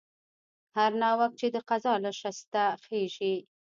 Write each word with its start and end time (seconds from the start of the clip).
هر 0.77 0.91
ناوک 1.01 1.31
چې 1.39 1.47
د 1.55 1.57
قضا 1.69 1.93
له 2.05 2.11
شسته 2.19 2.61
خېژي. 2.83 3.35